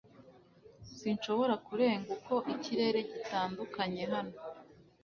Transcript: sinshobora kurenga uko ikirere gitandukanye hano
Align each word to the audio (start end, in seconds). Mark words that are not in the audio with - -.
sinshobora 0.97 1.53
kurenga 1.65 2.09
uko 2.15 2.35
ikirere 2.53 2.99
gitandukanye 3.11 4.03
hano 4.13 4.35